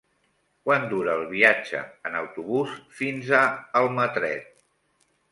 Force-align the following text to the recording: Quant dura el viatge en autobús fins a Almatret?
Quant 0.67 0.85
dura 0.93 1.11
el 1.19 1.25
viatge 1.33 1.81
en 2.09 2.17
autobús 2.21 2.73
fins 3.01 3.29
a 3.41 3.41
Almatret? 3.81 4.49